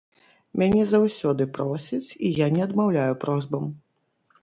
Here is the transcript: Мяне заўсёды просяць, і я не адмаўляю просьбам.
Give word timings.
Мяне 0.61 0.81
заўсёды 0.93 1.47
просяць, 1.59 2.09
і 2.29 2.35
я 2.43 2.51
не 2.59 2.67
адмаўляю 2.67 3.13
просьбам. 3.29 3.73